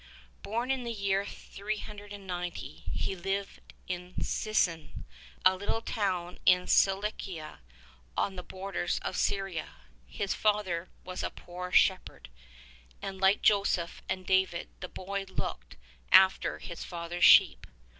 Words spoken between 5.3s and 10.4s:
a little town in Cilicia on the borders of Syria. His